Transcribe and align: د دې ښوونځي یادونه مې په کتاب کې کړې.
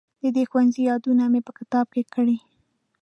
د 0.21 0.23
دې 0.35 0.43
ښوونځي 0.49 0.81
یادونه 0.89 1.23
مې 1.31 1.41
په 1.47 1.51
کتاب 1.59 1.85
کې 1.93 2.03
کړې. 2.13 2.37